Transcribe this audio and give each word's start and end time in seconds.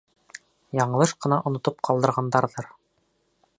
Яңылыш 0.77 1.13
ҡына 1.25 1.39
онотоп 1.51 1.85
ҡалдырғандарҙыр. 1.89 2.73